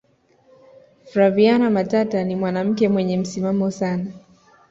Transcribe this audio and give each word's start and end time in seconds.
flaviana 1.03 1.69
matata 1.69 2.23
ni 2.23 2.35
mwanamke 2.35 2.89
mwenye 2.89 3.17
msimamo 3.17 3.71
sana 3.71 4.11